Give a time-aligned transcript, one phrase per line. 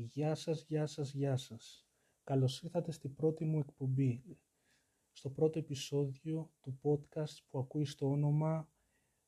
[0.00, 1.86] Γεια σας, γεια σας, γεια σας.
[2.24, 4.38] Καλώς ήρθατε στην πρώτη μου εκπομπή,
[5.12, 8.68] στο πρώτο επεισόδιο του podcast που ακούει στο όνομα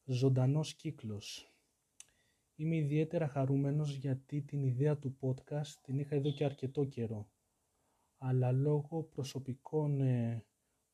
[0.05, 1.55] «Ζωντανός κύκλος».
[2.55, 7.31] Είμαι ιδιαίτερα χαρούμενος γιατί την ιδέα του podcast την είχα εδώ και αρκετό καιρό,
[8.19, 10.45] αλλά λόγω προσωπικών ε,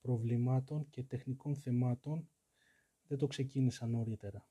[0.00, 2.28] προβλημάτων και τεχνικών θεμάτων
[3.06, 4.48] δεν το ξεκίνησα νωρίτερα.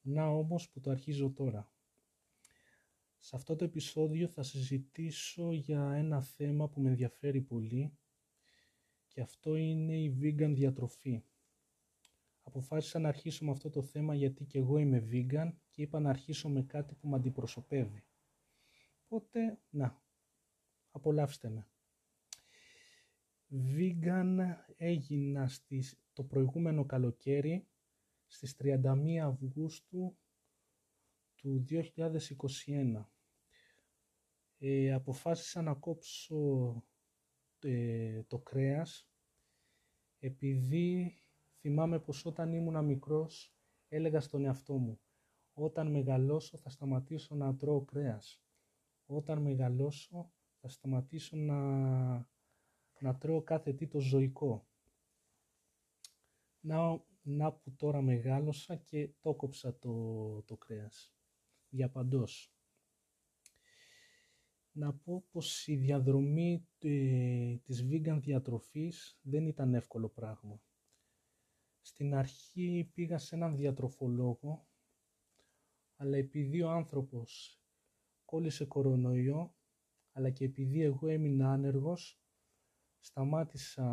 [0.00, 1.73] Να όμως που το αρχίζω τώρα.
[3.24, 7.98] Σε αυτό το επεισόδιο θα συζητήσω για ένα θέμα που με ενδιαφέρει πολύ
[9.06, 11.24] και αυτό είναι η vegan διατροφή.
[12.42, 16.10] Αποφάσισα να αρχίσω με αυτό το θέμα γιατί και εγώ είμαι vegan και είπα να
[16.10, 18.04] αρχίσω με κάτι που με αντιπροσωπεύει.
[19.04, 20.02] Οπότε, να,
[20.90, 21.68] απολαύστε με.
[23.50, 27.68] Vegan έγινα στις, το προηγούμενο καλοκαίρι
[28.26, 30.18] στις 31 Αυγούστου
[31.34, 33.04] του 2021
[34.66, 36.82] ε, αποφάσισα να κόψω
[37.58, 39.08] ε, το κρέας
[40.18, 41.18] επειδή
[41.60, 43.56] θυμάμαι πως όταν ήμουν μικρός
[43.88, 45.00] έλεγα στον εαυτό μου
[45.52, 48.42] όταν μεγαλώσω θα σταματήσω να τρώω κρέας.
[49.06, 51.60] Όταν μεγαλώσω θα σταματήσω να,
[53.00, 54.68] να τρώω κάθε τι το ζωικό.
[56.60, 61.14] Να, να που τώρα μεγάλωσα και το κόψα το, το κρέας.
[61.68, 62.53] Διαπαντός
[64.76, 70.60] να πω πως η διαδρομή ε, της vegan διατροφής δεν ήταν εύκολο πράγμα.
[71.80, 74.68] Στην αρχή πήγα σε έναν διατροφολόγο,
[75.96, 77.60] αλλά επειδή ο άνθρωπος
[78.24, 79.54] κόλλησε κορονοϊό,
[80.12, 82.20] αλλά και επειδή εγώ έμεινα άνεργος,
[82.98, 83.84] σταμάτησα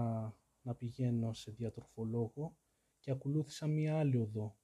[0.62, 2.58] να πηγαίνω σε διατροφολόγο
[3.00, 4.60] και ακολούθησα μία άλλη οδό.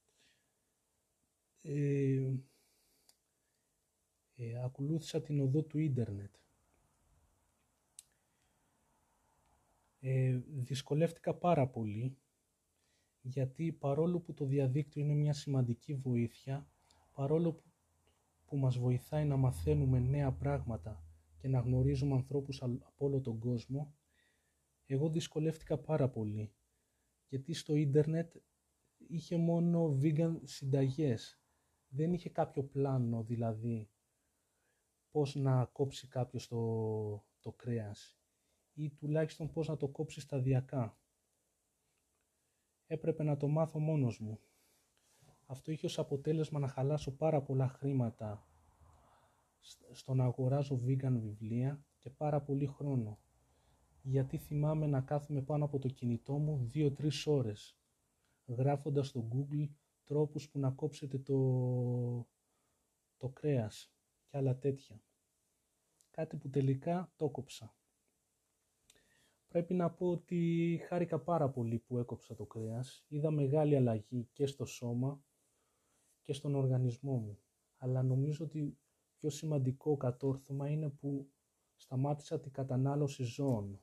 [1.60, 2.34] Ε,
[4.38, 6.34] ε, ακολούθησα την οδό του ίντερνετ.
[10.00, 12.18] Ε, δυσκολεύτηκα πάρα πολύ
[13.20, 16.68] γιατί παρόλο που το διαδίκτυο είναι μια σημαντική βοήθεια,
[17.12, 17.62] παρόλο που,
[18.44, 21.02] που μας βοηθάει να μαθαίνουμε νέα πράγματα
[21.36, 23.94] και να γνωρίζουμε ανθρώπους από όλο τον κόσμο,
[24.86, 26.52] εγώ δυσκολεύτηκα πάρα πολύ
[27.28, 28.34] γιατί στο ίντερνετ
[29.08, 31.40] είχε μόνο vegan συνταγές.
[31.88, 33.88] Δεν είχε κάποιο πλάνο δηλαδή
[35.18, 38.18] πώς να κόψει κάποιος το, το κρέας
[38.72, 40.98] ή τουλάχιστον πώς να το κόψει σταδιακά.
[42.86, 44.38] Έπρεπε να το μάθω μόνος μου.
[45.46, 48.46] Αυτό είχε ως αποτέλεσμα να χαλάσω πάρα πολλά χρήματα
[49.90, 53.18] στο να αγοράζω vegan βιβλία και πάρα πολύ χρόνο.
[54.02, 57.78] Γιατί θυμάμαι να κάθομαι πάνω από το κινητό μου 2-3 ώρες,
[58.46, 59.68] γράφοντας στο Google
[60.04, 61.38] τρόπους που να κόψετε το,
[63.16, 63.92] το κρέας
[64.24, 65.02] και άλλα τέτοια.
[66.18, 67.76] Κάτι που τελικά το κόψα.
[69.48, 73.04] Πρέπει να πω ότι χάρηκα πάρα πολύ που έκοψα το κρέας.
[73.08, 75.22] Είδα μεγάλη αλλαγή και στο σώμα
[76.22, 77.38] και στον οργανισμό μου.
[77.76, 78.78] Αλλά νομίζω ότι
[79.14, 81.30] πιο σημαντικό κατόρθωμα είναι που
[81.76, 83.80] σταμάτησα την κατανάλωση ζώων.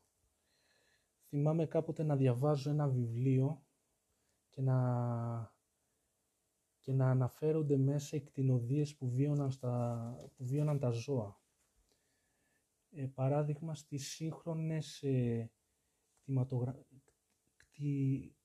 [1.27, 3.65] Θυμάμαι κάποτε να διαβάζω ένα βιβλίο
[4.49, 5.53] και να
[6.79, 11.43] και να αναφέρονται μέσα οι κτηνοδίες που βίωναν, στα, που βίωναν τα ζώα.
[12.97, 15.51] Ε, παράδειγμα, στις σύγχρονες ε,
[16.21, 16.85] κτηματογρα...
[17.57, 18.35] κτι...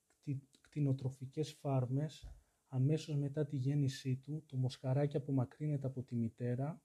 [0.60, 2.30] κτηνοτροφικές φάρμες,
[2.68, 6.82] αμέσως μετά τη γέννησή του, το μοσχαράκι απομακρύνεται από τη μητέρα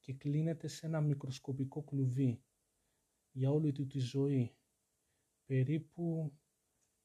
[0.00, 2.42] και κλείνεται σε ένα μικροσκοπικό κλουβί
[3.30, 4.54] για όλη του τη ζωή,
[5.44, 6.32] περίπου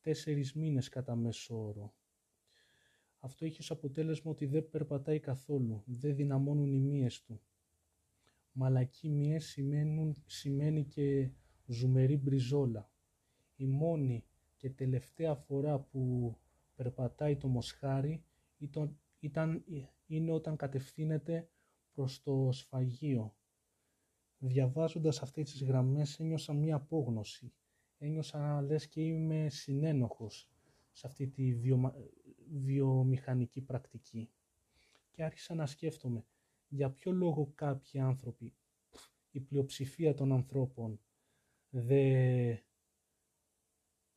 [0.02, 1.96] τέσσερις μήνες κατά μέσο όρο.
[3.20, 7.42] Αυτό έχει ως αποτέλεσμα ότι δεν περπατάει καθόλου, δεν δυναμώνουν οι μύες του.
[8.58, 11.32] Μαλακή μύες σημαίνουν, σημαίνει και
[11.66, 12.90] ζουμερή μπριζόλα.
[13.56, 16.36] Η μόνη και τελευταία φορά που
[16.76, 18.24] περπατάει το μοσχάρι
[18.58, 19.64] ήταν, ήταν,
[20.06, 21.50] είναι όταν κατευθύνεται
[21.92, 23.36] προς το σφαγείο.
[24.38, 27.54] Διαβάζοντας αυτές τις γραμμές ένιωσα μία απόγνωση.
[27.98, 30.50] Ένιωσα λες και είμαι συνένοχος
[30.92, 31.54] σε αυτή τη
[32.52, 34.30] βιομηχανική πρακτική.
[35.12, 36.26] Και άρχισα να σκέφτομαι
[36.76, 38.56] για ποιο λόγο κάποιοι άνθρωποι,
[39.32, 41.00] η πλειοψηφία των ανθρώπων
[41.70, 42.60] δεν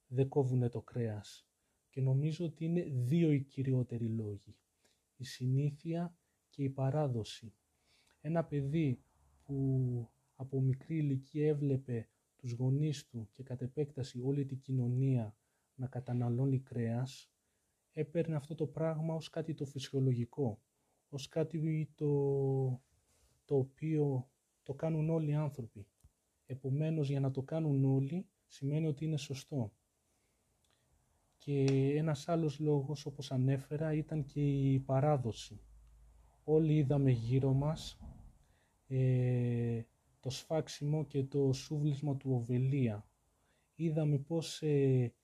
[0.07, 1.49] δε κόβουν το κρέας.
[1.91, 4.57] Και νομίζω ότι είναι δύο οι κυριότεροι λόγοι.
[5.17, 6.17] Η συνήθεια
[6.49, 7.55] και η παράδοση.
[8.21, 9.03] Ένα παιδί
[9.43, 15.37] που από μικρή ηλικία έβλεπε τους γονείς του και κατ' επέκταση όλη την κοινωνία
[15.75, 17.33] να καταναλώνει κρέας,
[17.93, 20.63] έπαιρνε αυτό το πράγμα ως κάτι το φυσιολογικό,
[21.09, 22.11] ως κάτι το,
[23.45, 24.31] το οποίο
[24.63, 25.87] το κάνουν όλοι οι άνθρωποι.
[26.47, 29.73] Επομένως, για να το κάνουν όλοι, σημαίνει ότι είναι σωστό.
[31.37, 31.65] Και
[31.97, 35.61] ένας άλλος λόγος, όπως ανέφερα, ήταν και η παράδοση.
[36.45, 37.99] Όλοι είδαμε γύρω μας
[38.87, 39.83] ε,
[40.21, 43.09] το σφάξιμο και το σούβλισμα του Οβελία.
[43.75, 45.15] Είδαμε πώς ε,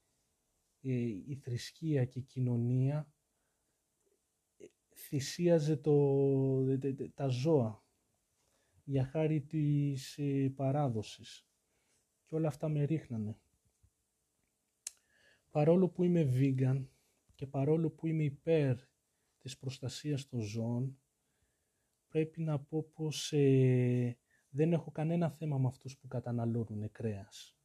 [0.81, 0.93] ε,
[1.27, 3.14] η θρησκεία και η κοινωνία
[4.95, 6.79] θυσίαζε το,
[7.15, 7.85] τα ζώα
[8.85, 10.21] για χάρη της
[10.55, 11.47] παράδοσης
[12.25, 13.39] και όλα αυτά με ρίχνανε.
[15.51, 16.87] Παρόλο που είμαι vegan
[17.35, 18.77] και παρόλο που είμαι υπέρ
[19.39, 20.99] της προστασίας των ζώων,
[22.09, 24.19] πρέπει να πω πως ε,
[24.49, 27.57] δεν έχω κανένα θέμα με αυτούς που καταναλώνουν κρέας.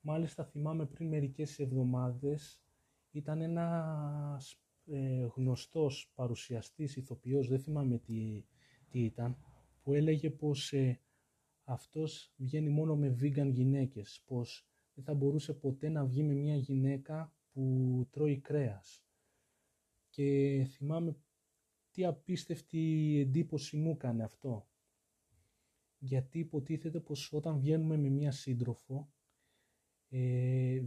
[0.00, 2.62] Μάλιστα θυμάμαι πριν μερικές εβδομάδες
[3.10, 8.44] ήταν ένας ε, γνωστός παρουσιαστής, ηθοποιός, δεν θυμάμαι τι,
[8.88, 9.36] τι ήταν,
[9.82, 11.00] που έλεγε πως ε,
[11.64, 16.56] αυτός βγαίνει μόνο με vegan γυναίκες, πως δεν θα μπορούσε ποτέ να βγει με μια
[16.56, 19.04] γυναίκα που τρώει κρέας.
[20.08, 21.16] Και θυμάμαι
[21.90, 24.66] τι απίστευτη εντύπωση μου έκανε αυτό.
[25.98, 29.12] Γιατί υποτίθεται πως όταν βγαίνουμε με μια σύντροφο,
[30.08, 30.80] ε,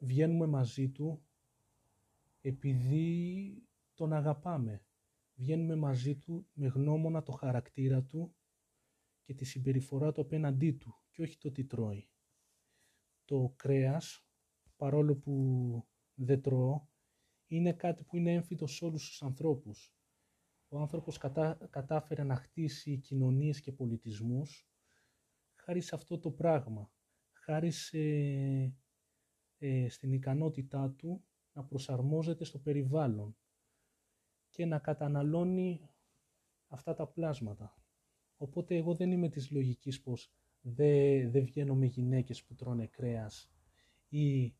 [0.00, 1.22] βγαίνουμε μαζί του
[2.42, 4.84] επειδή τον αγαπάμε.
[5.34, 8.36] Βγαίνουμε μαζί του με γνώμονα το χαρακτήρα του
[9.22, 12.08] και τη συμπεριφορά του απέναντί του και όχι το τι τρώει.
[13.24, 14.26] Το κρέας,
[14.76, 15.34] παρόλο που
[16.14, 16.86] δεν τρώω,
[17.46, 19.94] είναι κάτι που είναι έμφυτο σε όλους τους ανθρώπους.
[20.68, 24.66] Ο άνθρωπος κατά, κατάφερε να χτίσει κοινωνίες και πολιτισμούς
[25.64, 26.92] χάρη σε αυτό το πράγμα,
[27.32, 27.98] χάρη σε,
[29.58, 33.36] ε, στην ικανότητά του να προσαρμόζεται στο περιβάλλον
[34.50, 35.88] και να καταναλώνει
[36.68, 37.76] αυτά τα πλάσματα.
[38.36, 43.50] Οπότε εγώ δεν είμαι της λογικής πως δεν δε βγαίνω με γυναίκες που τρώνε κρέας
[44.08, 44.54] ή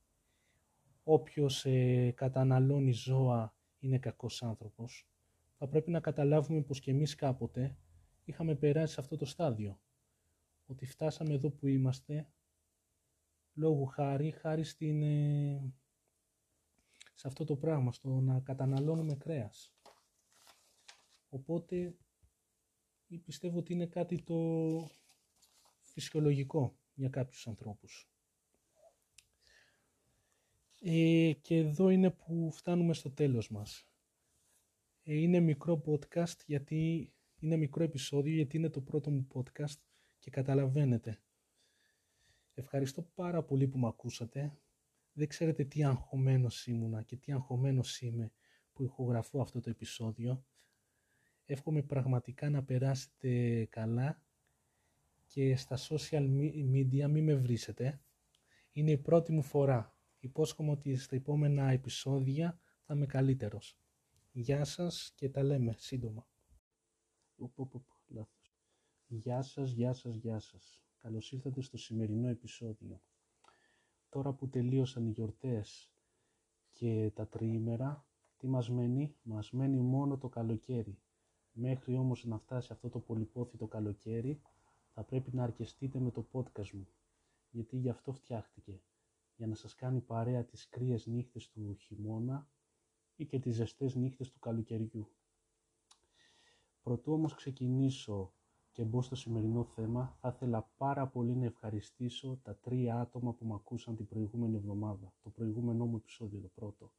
[1.03, 5.07] όποιος ε, καταναλώνει ζώα είναι κακός άνθρωπος.
[5.59, 7.77] Θα πρέπει να καταλάβουμε πως και εμείς κάποτε
[8.25, 9.81] είχαμε περάσει σε αυτό το στάδιο.
[10.67, 12.29] Ότι φτάσαμε εδώ που είμαστε
[13.55, 15.73] λόγω χάρη, χάρη στην, ε,
[17.23, 19.75] σε αυτό το πράγμα, στο να καταναλώνουμε κρέας.
[21.29, 21.97] Οπότε
[23.25, 24.37] πιστεύω ότι είναι κάτι το
[25.81, 28.11] φυσιολογικό για κάποιους ανθρώπους.
[30.81, 33.89] Ε, και εδώ είναι που φτάνουμε στο τέλος μας.
[35.03, 39.81] Ε, είναι μικρό podcast γιατί είναι μικρό επεισόδιο γιατί είναι το πρώτο μου podcast
[40.19, 41.23] και καταλαβαίνετε.
[42.55, 44.62] Ευχαριστώ πάρα πολύ που με ακούσατε.
[45.13, 48.33] Δεν ξέρετε τι αγχωμένος ήμουνα και τι αγχωμένος είμαι
[48.73, 50.45] που ηχογραφώ αυτό το επεισόδιο.
[51.45, 54.23] Εύχομαι πραγματικά να περάσετε καλά
[55.27, 56.29] και στα social
[56.73, 58.03] media μην με βρίσετε.
[58.73, 59.97] Είναι η πρώτη μου φορά.
[60.19, 63.79] Υπόσχομαι ότι στα επόμενα επεισόδια θα είμαι καλύτερος.
[64.33, 66.29] Γεια σας και τα λέμε σύντομα.
[69.07, 70.83] Γεια σας, γεια σας, γεια σας.
[70.99, 73.03] Καλώς ήρθατε στο σημερινό επεισόδιο.
[74.13, 75.93] Τώρα που τελείωσαν οι γιορτές
[76.73, 78.07] και τα τριήμερα,
[78.37, 80.99] τι μας μένει; Μας μένει μόνο το καλοκαίρι.
[81.53, 84.43] Μέχρι όμως να φτάσει αυτό το πολυπόθητο καλοκαίρι,
[84.93, 86.89] θα πρέπει να αρκεστείτε με το podcast μου,
[87.51, 88.81] γιατί γι' αυτό φτιάχτηκε,
[89.37, 92.49] για να σας κάνει παρέα τις κρύες νύχτες του χειμώνα
[93.17, 95.09] ή και τις ζεστές νύχτες του καλοκαιριού.
[96.83, 98.33] Πρωτού όμως ξεκινήσω
[98.73, 103.47] και μπω στο σημερινό θέμα, θα ήθελα πάρα πολύ να ευχαριστήσω τα τρία άτομα που
[103.47, 106.93] με ακούσαν την προηγούμενη εβδομάδα, το προηγούμενό μου επεισόδιο, το πρώτο.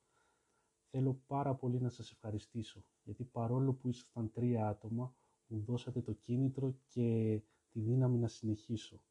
[0.90, 5.16] Θέλω πάρα πολύ να σας ευχαριστήσω, γιατί παρόλο που ήσασταν τρία άτομα,
[5.48, 7.40] μου δώσατε το κίνητρο και
[7.70, 9.02] τη δύναμη να συνεχίσω.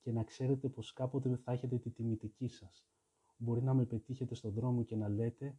[0.00, 2.86] Και να ξέρετε πως κάποτε θα έχετε τη τιμητική σας.
[3.36, 5.58] Μπορεί να με πετύχετε στον δρόμο και να λέτε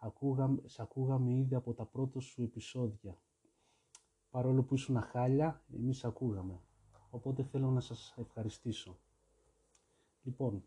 [0.00, 3.20] ακούγαμε, «Σε ακούγαμε ήδη από τα πρώτα σου επεισόδια
[4.32, 6.60] παρόλο που ήσουν χάλια, εμείς ακούγαμε.
[7.10, 8.98] Οπότε θέλω να σας ευχαριστήσω.
[10.22, 10.64] Λοιπόν,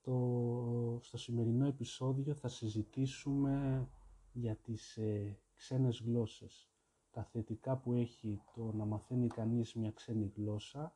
[0.00, 3.86] το, στο σημερινό επεισόδιο θα συζητήσουμε
[4.32, 6.70] για τις ε, ξένες γλώσσες.
[7.10, 10.94] Τα θετικά που έχει το να μαθαίνει κανείς μια ξένη γλώσσα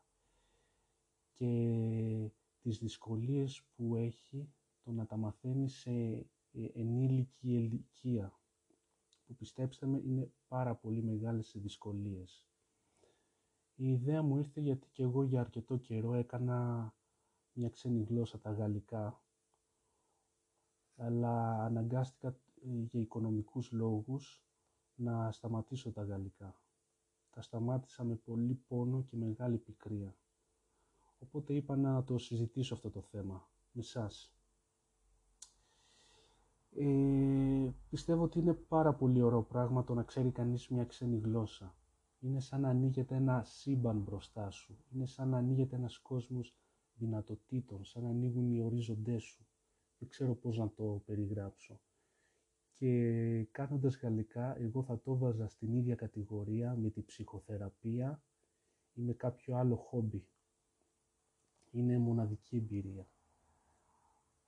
[1.33, 4.53] και τις δυσκολίες που έχει
[4.85, 6.27] το να τα μαθαίνει σε ε,
[6.75, 8.39] ενήλικη ηλικία
[9.27, 12.47] που πιστέψτε με είναι πάρα πολύ μεγάλες οι δυσκολίες.
[13.75, 16.93] Η ιδέα μου ήρθε γιατί και εγώ για αρκετό καιρό έκανα
[17.53, 19.25] μια ξένη γλώσσα τα γαλλικά
[20.97, 24.45] αλλά αναγκάστηκα ε, για οικονομικούς λόγους
[24.95, 26.59] να σταματήσω τα γαλλικά.
[27.31, 30.17] τα σταμάτησα με πολύ πόνο και μεγάλη πικρία.
[31.19, 34.34] Οπότε είπα να το συζητήσω αυτό το θέμα με σας.
[36.77, 41.75] Ε, πιστεύω ότι είναι πάρα πολύ ωραίο πράγμα το να ξέρει κανείς μια ξένη γλώσσα.
[42.21, 44.77] Είναι σαν να ανοίγεται ένα σύμπαν μπροστά σου.
[44.95, 46.57] Είναι σαν να ανοίγεται ένας κόσμος
[46.95, 49.47] δυνατοτήτων, σαν να ανοίγουν οι ορίζοντές σου.
[49.99, 51.81] Δεν ξέρω πώς να το περιγράψω.
[52.73, 58.23] Και κάνοντας γαλλικά, εγώ θα το βάζα στην ίδια κατηγορία με τη ψυχοθεραπεία
[58.95, 60.27] ή με κάποιο άλλο χόμπι.
[61.71, 63.07] Είναι μοναδική εμπειρία.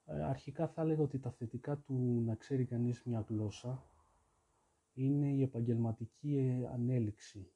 [0.09, 3.83] Ε, αρχικά θα έλεγα ότι τα θετικά του να ξέρει κανείς μια γλώσσα
[4.93, 7.51] είναι η επαγγελματική ε, ανέλυξη.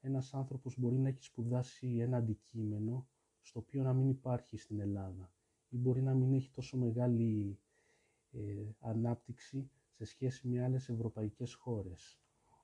[0.00, 3.06] Ένας άνθρωπος μπορεί να έχει σπουδάσει ένα αντικείμενο
[3.40, 5.30] στο οποίο να μην υπάρχει στην Ελλάδα
[5.68, 7.58] ή μπορεί να μην έχει τόσο μεγάλη
[8.32, 8.38] ε,
[8.80, 12.20] ανάπτυξη σε σχέση με άλλες ευρωπαϊκές χώρες.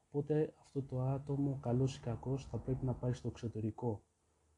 [0.09, 4.05] Οπότε αυτό το άτομο, καλός ή κακός, θα πρέπει να πάει στο εξωτερικό,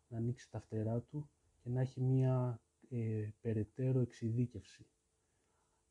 [0.08, 1.28] να ανοίξει τα φτερά του
[1.62, 2.60] και να έχει μία
[2.96, 4.86] ε, περαιτέρω εξειδίκευση.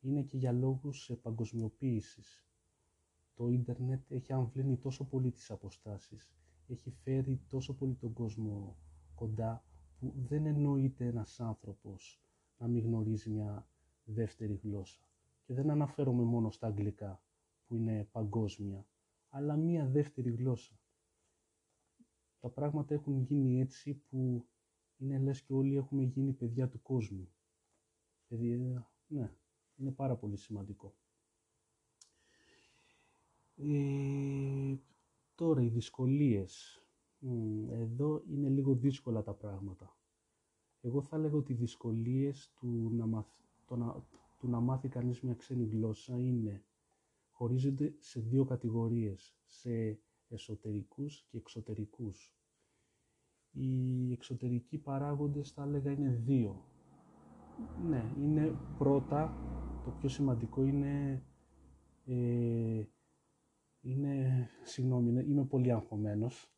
[0.00, 2.44] Είναι και για λόγους ε, παγκοσμιοποίησης.
[3.34, 6.32] Το ίντερνετ έχει αμβλύνει τόσο πολύ τις αποστάσεις,
[6.66, 8.76] έχει φέρει τόσο πολύ τον κόσμο
[9.14, 9.64] κοντά,
[9.98, 12.20] που δεν εννοείται ένας άνθρωπος
[12.58, 13.68] να μην γνωρίζει μια
[14.04, 15.08] δεύτερη γλώσσα.
[15.44, 17.22] Και δεν αναφέρομαι μόνο στα αγγλικά,
[17.66, 18.86] που είναι παγκόσμια,
[19.28, 20.78] αλλά μία δεύτερη γλώσσα.
[22.40, 24.46] Τα πράγματα έχουν γίνει έτσι που
[25.04, 27.28] είναι λες και όλοι έχουμε γίνει παιδιά του κόσμου.
[28.28, 29.32] Παιδιά, ναι,
[29.76, 30.94] είναι πάρα πολύ σημαντικό.
[33.56, 34.74] Ε,
[35.34, 36.78] τώρα οι δυσκολίες.
[37.70, 39.96] Εδώ είναι λίγο δύσκολα τα πράγματα.
[40.80, 43.26] Εγώ θα λέγω ότι οι δυσκολίες του να, μαθ,
[43.66, 44.06] το να,
[44.38, 46.64] του να μάθει κανείς μια ξένη γλώσσα είναι
[47.30, 52.34] χωρίζονται σε δύο κατηγορίες, σε εσωτερικούς και εξωτερικούς.
[53.56, 56.64] Οι εξωτερικοί παράγοντες θα έλεγα είναι δύο.
[57.88, 59.36] Ναι, είναι πρώτα,
[59.84, 61.22] το πιο σημαντικό είναι,
[62.04, 62.82] ε,
[63.80, 66.52] είναι, συγγνώμη, είμαι πολύ αγχωμένος,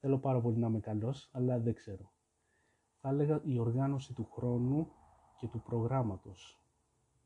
[0.00, 2.12] θέλω πάρα πολύ να είμαι καλός, αλλά δεν ξέρω.
[3.00, 4.88] Θα έλεγα η οργάνωση του χρόνου
[5.36, 6.62] και του προγράμματος,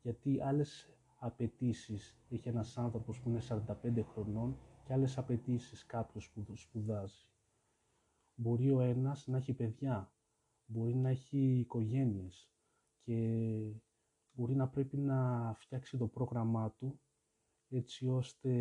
[0.01, 6.55] γιατί άλλες απαιτήσεις έχει ένας άνθρωπος που είναι 45 χρονών και άλλες απαιτήσεις κάποιος που
[6.55, 7.27] σπουδάζει.
[8.35, 10.13] Μπορεί ο ένας να έχει παιδιά,
[10.65, 12.49] μπορεί να έχει οικογένειες
[13.01, 13.15] και
[14.31, 16.99] μπορεί να πρέπει να φτιάξει το πρόγραμμά του
[17.69, 18.51] έτσι ώστε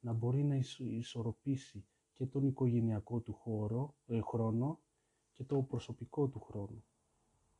[0.00, 4.80] να μπορεί να ισορροπήσει και τον οικογενειακό του χώρο, ε, χρόνο
[5.32, 6.84] και το προσωπικό του χρόνο.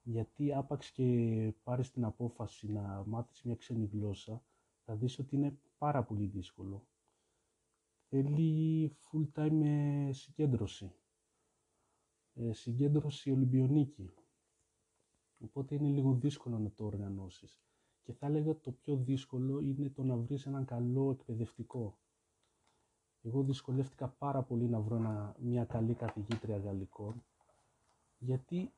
[0.02, 4.42] Γιατί άπαξ και πάρεις την απόφαση να μάθεις μια ξένη γλώσσα,
[4.84, 6.86] θα δεις ότι είναι πάρα πολύ δύσκολο.
[8.08, 11.07] Θέλει full time ε, συγκέντρωση ε,
[12.50, 14.10] συγκέντρωση Ολυμπιονίκη.
[15.38, 17.60] Οπότε είναι λίγο δύσκολο να το οργανώσεις.
[18.02, 21.98] Και θα έλεγα το πιο δύσκολο είναι το να βρεις έναν καλό εκπαιδευτικό.
[23.22, 27.24] Εγώ δυσκολεύτηκα πάρα πολύ να βρω μια καλή καθηγήτρια γαλλικών,
[28.18, 28.72] γιατί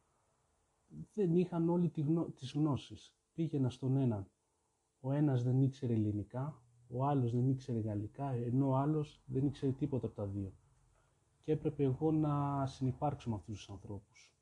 [1.14, 3.14] δεν είχαν όλοι τη γνω, τις γνώσεις.
[3.34, 4.30] Πήγαινα στον έναν.
[5.00, 9.72] Ο ένας δεν ήξερε ελληνικά, ο άλλος δεν ήξερε γαλλικά, ενώ ο άλλος δεν ήξερε
[9.72, 10.52] τίποτα από τα δύο
[11.42, 14.34] και έπρεπε εγώ να συνεπάρξω με αυτούς τους ανθρώπους.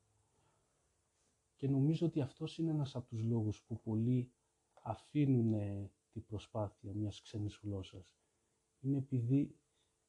[1.56, 4.30] Και νομίζω ότι αυτός είναι ένας από τους λόγους που πολλοί
[4.82, 5.54] αφήνουν
[6.12, 8.16] την προσπάθεια μιας ξένης γλώσσας.
[8.80, 9.56] Είναι επειδή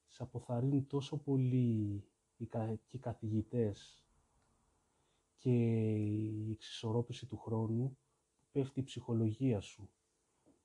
[0.06, 2.04] σε αποθαρρύνουν τόσο πολύ
[2.36, 2.48] οι,
[2.86, 4.04] και καθηγητές
[5.36, 5.50] και
[5.94, 7.88] η εξισορρόπηση του χρόνου
[8.40, 9.90] που πέφτει η ψυχολογία σου.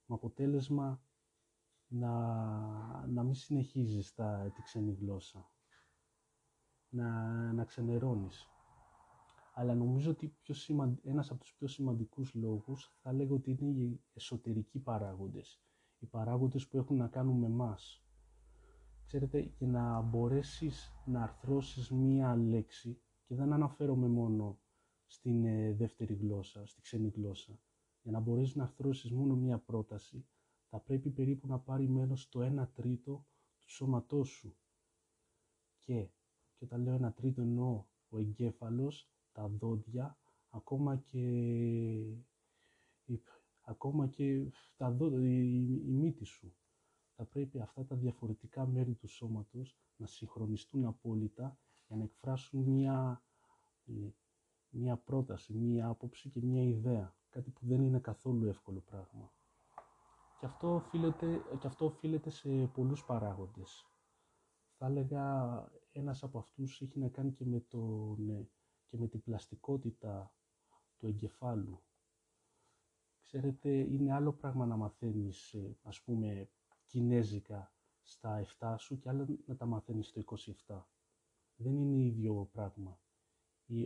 [0.06, 1.02] Με αποτέλεσμα
[1.88, 2.12] να,
[3.08, 5.50] να μην συνεχίζεις τα, τη ξένη γλώσσα
[6.96, 8.50] να, να ξενερώνεις.
[9.54, 10.56] Αλλά νομίζω ότι πιο
[11.04, 15.62] ένας από τους πιο σημαντικούς λόγους θα λέγω ότι είναι οι εσωτερικοί παράγοντες.
[16.00, 18.04] Οι παράγοντες που έχουν να κάνουν με μας.
[19.06, 24.60] Ξέρετε, για να μπορέσεις να αρθρώσεις μία λέξη, και δεν αναφέρομαι μόνο
[25.06, 27.60] στην ε, δεύτερη γλώσσα, στη ξένη γλώσσα,
[28.02, 30.26] για να μπορέσεις να αρθρώσεις μόνο μία πρόταση,
[30.70, 33.26] θα πρέπει περίπου να πάρει μέρος το 1 τρίτο
[33.60, 34.56] του σώματός σου.
[35.80, 36.10] Και
[36.58, 40.18] και όταν λέω ένα τρίτο εννοώ ο εγκέφαλος, τα δόντια,
[40.50, 41.22] ακόμα και,
[43.62, 46.56] ακόμα και τα δόντια, η, η μύτη σου.
[47.16, 51.58] Θα πρέπει αυτά τα διαφορετικά μέρη του σώματος να συγχρονιστούν απόλυτα
[51.88, 53.24] για να εκφράσουν μια,
[53.86, 54.10] ε,
[54.70, 57.16] μια πρόταση, μια άποψη και μια ιδέα.
[57.30, 59.34] Κάτι που δεν είναι καθόλου εύκολο πράγμα.
[60.40, 63.86] Και αυτό οφείλεται, και αυτό οφείλεται σε πολλούς παράγοντες
[64.78, 65.24] θα θα έλεγα
[65.96, 68.50] ένας από αυτούς έχει να κάνει και με, τον,
[68.88, 70.34] και με την πλαστικότητα
[70.98, 71.84] του εγκεφάλου.
[73.22, 76.50] Ξέρετε, είναι άλλο πράγμα να μαθαίνεις, ε, ας πούμε,
[76.86, 80.20] κινέζικα στα 7 σου και άλλο να τα μαθαίνεις στο
[80.68, 80.88] 27.
[81.56, 83.00] Δεν είναι ίδιο πράγμα.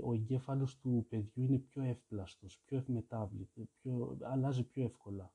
[0.04, 5.34] Ο εγκέφαλος του παιδιού είναι πιο εύπλαστος, πιο ευμετάβλητο, πιο, αλλάζει πιο εύκολα.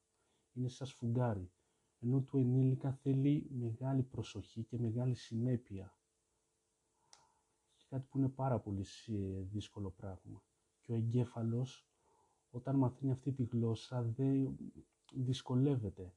[0.53, 1.51] Είναι σαν σφουγγάρι.
[1.99, 5.97] Ενώ του ενήλικα θέλει μεγάλη προσοχή και μεγάλη συνέπεια.
[7.95, 8.85] Κάτι που είναι πάρα πολύ
[9.43, 10.43] δύσκολο πράγμα.
[10.81, 11.89] Και ο εγκέφαλος
[12.51, 14.57] όταν μαθαίνει αυτή τη γλώσσα δεν
[15.13, 16.15] δυσκολεύεται.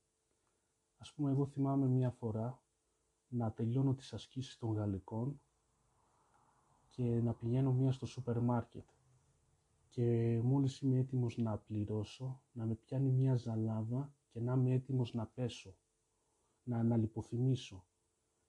[0.98, 2.62] Ας πούμε, εγώ θυμάμαι μία φορά
[3.28, 5.42] να τελειώνω τις ασκήσεις των γαλλικών
[6.90, 8.90] και να πηγαίνω μία στο σούπερ μάρκετ
[9.88, 15.14] και μόλις είμαι έτοιμος να πληρώσω, να με πιάνει μία ζαλάδα και να είμαι έτοιμος
[15.14, 15.76] να πέσω,
[16.64, 17.86] να αναλυποθυμήσω.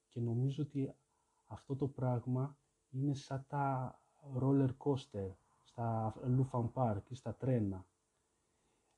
[0.07, 0.95] Και νομίζω ότι
[1.47, 2.57] αυτό το πράγμα
[2.91, 3.95] είναι σαν τα
[4.39, 5.31] roller coaster
[5.63, 7.85] στα Λούφαν Πάρκ ή στα τρένα.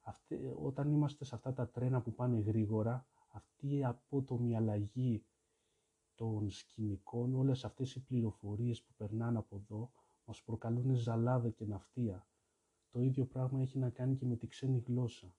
[0.02, 5.26] Αυτή, όταν είμαστε σε αυτά τα τρένα που πάνε γρήγορα, αυτή η απότομη αλλαγή
[6.16, 9.92] των σκηνικών, όλες αυτές οι πληροφορίες που περνάνε από εδώ,
[10.26, 12.28] μας προκαλούν ζαλάδα και ναυτία.
[12.92, 15.36] Το ίδιο πράγμα έχει να κάνει και με τη ξένη γλώσσα.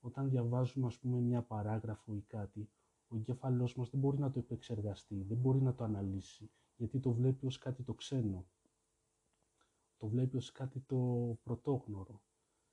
[0.00, 2.70] Όταν διαβάζουμε, ας πούμε, μια παράγραφο ή κάτι,
[3.08, 7.12] ο εγκέφαλός μας δεν μπορεί να το επεξεργαστεί, δεν μπορεί να το αναλύσει, γιατί το
[7.12, 8.46] βλέπει ως κάτι το ξένο
[9.98, 10.96] το βλέπει ως κάτι το
[11.42, 12.22] πρωτόγνωρο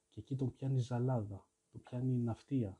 [0.09, 2.79] και εκεί τον πιάνει ζαλάδα, τον πιάνει ναυτία.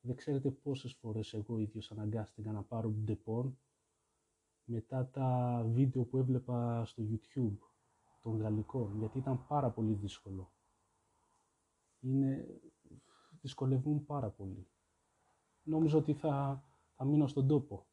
[0.00, 3.58] Δεν ξέρετε πόσες φορές εγώ ίδιος αναγκάστηκα να πάρω Depon
[4.64, 7.58] μετά τα βίντεο που έβλεπα στο YouTube
[8.20, 10.52] των γαλλικών, γιατί ήταν πάρα πολύ δύσκολο.
[12.00, 12.60] Είναι...
[13.40, 14.68] δυσκολεύουν πάρα πολύ.
[15.62, 17.86] Νόμιζα ότι θα, θα μείνω στον τόπο.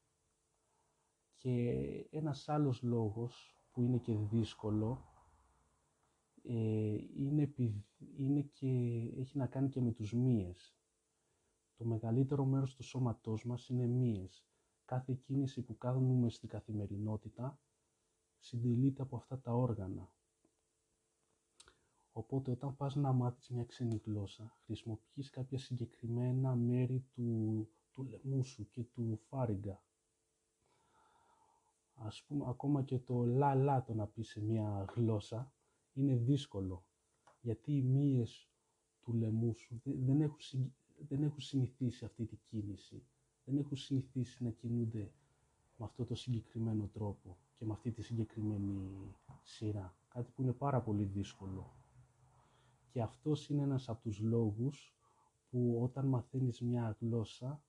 [1.42, 1.70] Και
[2.12, 5.06] ένας άλλος λόγος που είναι και δύσκολο
[6.44, 7.54] ε, είναι,
[8.18, 8.68] είναι και,
[9.18, 10.76] έχει να κάνει και με τους μύες.
[11.76, 14.46] Το μεγαλύτερο μέρος του σώματός μας είναι μύες.
[14.86, 17.60] Κάθε κίνηση που κάνουμε στην καθημερινότητα
[18.40, 20.14] συντελείται από αυτά τα όργανα.
[22.12, 28.44] Οπότε όταν πας να μάθεις μια ξένη γλώσσα, χρησιμοποιείς κάποια συγκεκριμένα μέρη του, του λαιμού
[28.44, 29.82] σου και του φάριγγα.
[32.04, 35.54] Ας πούμε, ακόμα και το λα-λα το να πεις σε μια γλώσσα,
[35.94, 36.86] είναι δύσκολο.
[37.42, 38.50] Γιατί οι μύες
[39.02, 40.74] του λαιμού σου δεν έχουν,
[41.08, 43.04] δεν έχουν συνηθίσει αυτή τη κίνηση.
[43.46, 45.12] Δεν έχουν συνηθίσει να κινούνται
[45.78, 49.96] με αυτό το συγκεκριμένο τρόπο και με αυτή τη συγκεκριμένη σειρά.
[50.08, 51.76] Κάτι που είναι πάρα πολύ δύσκολο.
[52.90, 54.96] Και αυτός είναι ένας από τους λόγους
[55.50, 57.64] που όταν μαθαίνεις μια γλώσσα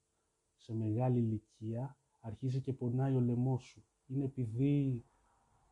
[0.56, 3.84] σε μεγάλη ηλικία αρχίζει και πονάει ο λαιμός σου.
[4.12, 5.04] Είναι επειδή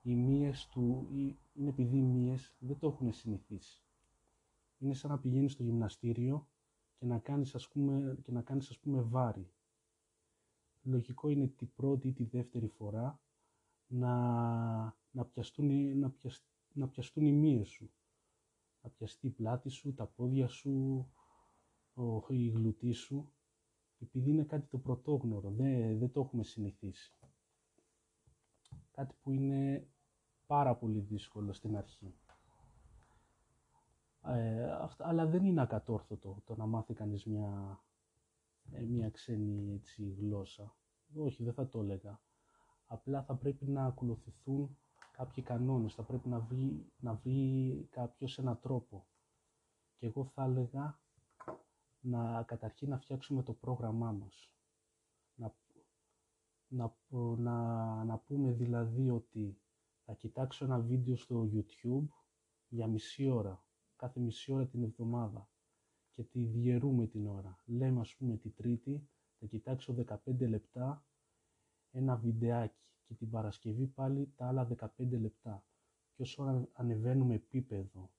[0.02, 1.08] οι μύες του,
[1.52, 3.82] είναι επειδή οι μύες δεν το έχουν συνηθίσει.
[4.78, 6.48] Είναι σαν να πηγαίνεις στο γυμναστήριο
[6.94, 9.52] και να κάνεις ας πούμε, και να κάνεις, ας πούμε βάρη.
[10.82, 13.20] Λογικό είναι την πρώτη ή τη δεύτερη φορά
[13.86, 14.14] να,
[15.10, 16.14] να, πιαστούν, να,
[16.72, 17.90] να πιαστούν οι μύες σου.
[18.82, 21.06] Να πιαστεί η πλάτη σου, τα πόδια σου,
[21.94, 23.32] ο, η γλουτή σου,
[23.98, 27.14] επειδή είναι κάτι το πρωτόγνωρο, δεν, δεν το έχουμε συνηθίσει
[29.00, 29.88] κάτι που είναι
[30.46, 32.14] πάρα πολύ δύσκολο στην αρχή.
[34.22, 37.80] Ε, αλλά δεν είναι ακατόρθωτο το να μάθει κανείς μια,
[38.72, 40.74] ε, μια ξένη έτσι, γλώσσα.
[41.14, 42.20] Όχι, δεν θα το έλεγα.
[42.86, 44.78] Απλά θα πρέπει να ακολουθηθούν
[45.12, 49.06] κάποιοι κανόνες, θα πρέπει να βρει, να βρει κάποιος έναν τρόπο.
[49.96, 51.00] Και εγώ θα έλεγα
[52.00, 54.54] να καταρχήν να φτιάξουμε το πρόγραμμά μας
[56.70, 56.96] να,
[57.36, 59.58] να, να πούμε δηλαδή ότι
[60.04, 62.06] θα κοιτάξω ένα βίντεο στο YouTube
[62.68, 63.64] για μισή ώρα,
[63.96, 65.50] κάθε μισή ώρα την εβδομάδα
[66.12, 67.62] και τη διαιρούμε την ώρα.
[67.66, 69.94] Λέμε ας πούμε τη Τρίτη, θα κοιτάξω
[70.26, 71.04] 15 λεπτά
[71.90, 75.64] ένα βιντεάκι και την Παρασκευή πάλι τα άλλα 15 λεπτά.
[76.14, 78.10] Και όσο ανεβαίνουμε επίπεδο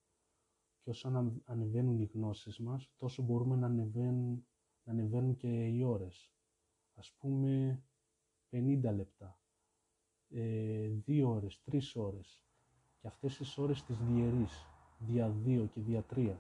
[0.82, 4.46] και όσο ανεβαίνουν οι γνώσεις μας, τόσο μπορούμε να ανεβαίνουν,
[4.84, 6.32] να ανεβαίνουν και οι ώρες.
[6.94, 7.84] Ας πούμε
[8.52, 9.40] 50 λεπτά,
[10.30, 12.44] ε, 2 ώρες, 3 ώρες
[13.00, 14.66] και αυτές τις ώρες τις διαιρείς
[15.00, 16.40] δια 2 και δια 3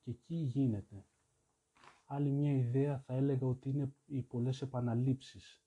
[0.00, 1.06] και εκεί γίνεται.
[2.06, 5.64] Άλλη μια ιδέα θα έλεγα ότι είναι οι πολλές επαναλήψεις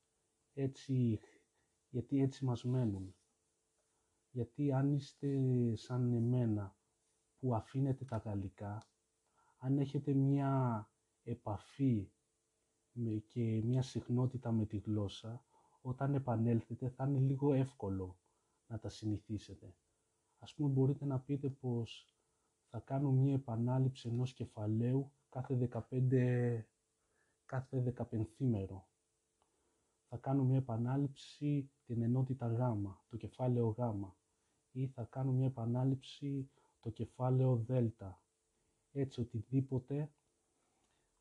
[0.53, 1.19] έτσι,
[1.89, 3.15] γιατί έτσι μας μένουν.
[4.31, 5.37] Γιατί αν είστε
[5.75, 6.75] σαν εμένα
[7.39, 8.87] που αφήνετε τα γαλλικά,
[9.57, 10.89] αν έχετε μια
[11.23, 12.11] επαφή
[13.27, 15.43] και μια συχνότητα με τη γλώσσα,
[15.81, 18.19] όταν επανέλθετε θα είναι λίγο εύκολο
[18.67, 19.75] να τα συνηθίσετε.
[20.39, 22.13] Ας πούμε μπορείτε να πείτε πως
[22.69, 26.65] θα κάνω μία επανάληψη ενός κεφαλαίου κάθε 15,
[27.45, 28.87] κάθε 15 μέρο.
[30.07, 32.59] Θα κάνω μία επανάληψη την ενότητα Γ,
[33.09, 33.79] το κεφάλαιο Γ.
[34.71, 37.71] Ή θα κάνω μία επανάληψη το κεφάλαιο Δ.
[38.91, 40.11] Έτσι οτιδήποτε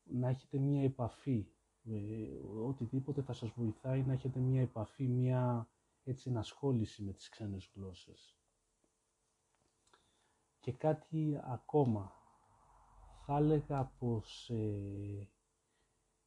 [0.03, 1.47] να έχετε μία επαφή.
[1.83, 5.69] Ε, οτιδήποτε θα σας βοηθάει να έχετε μία επαφή, μία
[6.03, 8.37] έτσι ενασχόληση με τις ξένες γλώσσες.
[10.59, 12.13] Και κάτι ακόμα.
[13.25, 15.29] Θα έλεγα πως ε,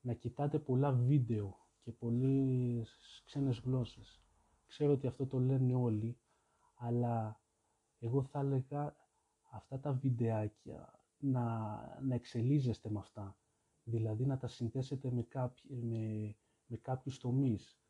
[0.00, 4.22] να κοιτάτε πολλά βίντεο και πολλές ξένες γλώσσες.
[4.66, 6.18] Ξέρω ότι αυτό το λένε όλοι,
[6.74, 7.40] αλλά
[7.98, 8.96] εγώ θα έλεγα
[9.50, 13.36] αυτά τα βιντεάκια να, να εξελίζεστε με αυτά.
[13.84, 17.80] Δηλαδή να τα συνδέσετε με, κάποιοι, με, με κάποιους τομείς.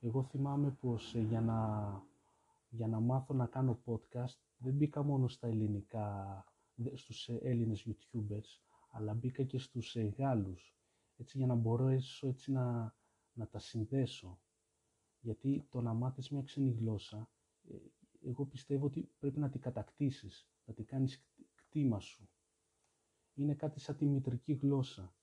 [0.00, 2.02] Εγώ θυμάμαι πως ε, για, να,
[2.68, 6.44] για να μάθω να κάνω podcast δεν μπήκα μόνο στα ελληνικά,
[6.94, 10.76] στους ε, Έλληνες YouTubers, αλλά μπήκα και στους ε, Γάλλους,
[11.16, 11.88] έτσι για να μπορώ
[12.20, 12.94] έτσι να,
[13.32, 14.40] να τα συνδέσω.
[15.20, 17.30] Γιατί το να μάθεις μια ξένη γλώσσα,
[18.20, 22.28] εγώ πιστεύω ότι πρέπει να την κατακτήσεις, να την κάνεις κτήμα σου.
[23.34, 25.14] Είναι κάτι σαν τη μητρική γλώσσα.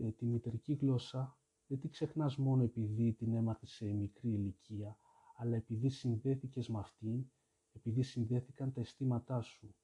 [0.00, 4.98] Ε, τη μητρική γλώσσα δεν τη ξεχνάς μόνο επειδή την έμαθες σε μικρή ηλικία,
[5.36, 7.24] αλλά επειδή συνδέθηκες με αυτήν,
[7.72, 9.74] επειδή συνδέθηκαν τα αισθήματά σου.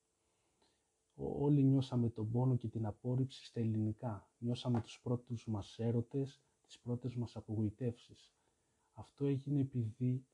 [1.14, 4.28] Όλοι νιώσαμε τον πόνο και την απόρριψη στα ελληνικά.
[4.38, 8.34] Νιώσαμε τους πρώτους μας έρωτες, τις πρώτες μας απογοητεύσεις.
[8.92, 10.26] Αυτό έγινε επειδή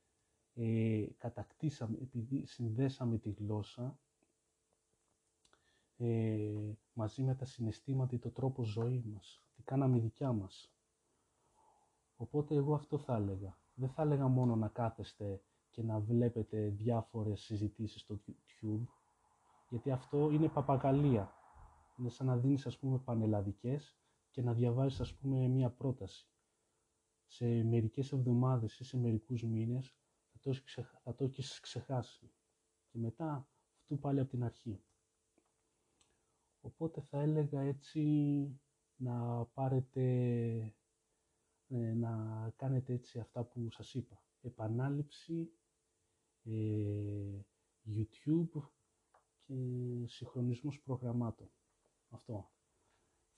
[0.55, 3.99] ε, κατακτήσαμε, επειδή συνδέσαμε τη γλώσσα
[5.97, 9.45] ε, μαζί με τα συναισθήματα ή το τρόπο ζωής μας.
[9.61, 10.73] Τι κάναμε δικιά μας.
[12.17, 13.59] Οπότε εγώ αυτό θα έλεγα.
[13.75, 18.87] Δεν θα έλεγα μόνο να κάθεστε και να βλέπετε διάφορες συζητήσεις στο YouTube,
[19.69, 21.33] γιατί αυτό είναι παπαγαλία.
[21.99, 23.97] Είναι σαν να δίνεις, ας πούμε, πανελλαδικές
[24.31, 26.29] και να διαβάζεις, ας πούμε, μία πρόταση.
[27.27, 29.97] Σε μερικές εβδομάδες ή σε μερικούς μήνες
[30.33, 30.55] θα το,
[31.03, 32.33] θα το έχεις ξεχάσει.
[32.89, 33.49] Και μετά,
[33.81, 34.83] αυτού πάλι από την αρχή.
[36.61, 38.61] Οπότε θα έλεγα έτσι
[39.01, 40.03] να πάρετε,
[41.69, 44.23] ε, να κάνετε έτσι αυτά που σας είπα.
[44.43, 45.51] Επανάληψη,
[46.45, 47.41] ε,
[47.87, 48.63] YouTube
[49.43, 49.55] και
[50.07, 51.51] συγχρονισμός προγραμμάτων.
[52.11, 52.51] Αυτό.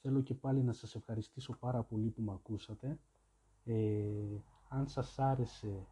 [0.01, 3.01] Θέλω και πάλι να σας ευχαριστήσω πάρα πολύ που με ακούσατε.
[3.65, 5.87] Ε, αν σας άρεσε,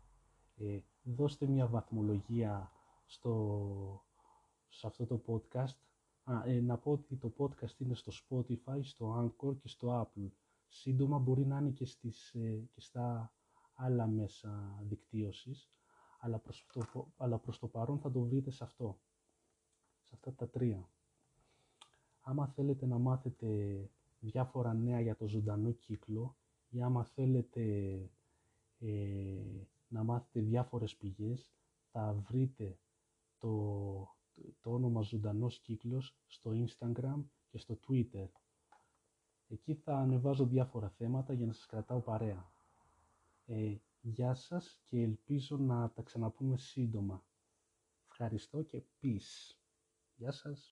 [0.56, 2.72] ε, δώστε μια βαθμολογία
[3.06, 4.04] στο,
[4.68, 5.89] σε αυτό το podcast
[6.24, 10.30] Α, ε, να πω ότι το podcast είναι στο Spotify, στο Anchor και στο Apple.
[10.68, 13.32] Σύντομα μπορεί να είναι και, στις, ε, και στα
[13.74, 15.70] άλλα μέσα δικτύωσης,
[16.18, 19.00] αλλά προς, το, αλλά προς το παρόν θα το βρείτε σε αυτό,
[20.02, 20.90] σε αυτά τα τρία.
[22.20, 26.36] Άμα θέλετε να μάθετε διάφορα νέα για το ζωντανό κύκλο
[26.68, 27.64] ή άμα θέλετε
[28.78, 31.52] ε, να μάθετε διάφορες πηγές,
[31.90, 32.78] θα βρείτε
[33.38, 34.16] το
[34.60, 38.28] το όνομα Ζωντανός Κύκλος στο Instagram και στο Twitter.
[39.48, 42.52] Εκεί θα ανεβάζω διάφορα θέματα για να σας κρατάω παρέα.
[43.46, 47.24] Ε, γεια σας και ελπίζω να τα ξαναπούμε σύντομα.
[48.08, 49.56] Ευχαριστώ και peace.
[50.16, 50.68] Γεια σας.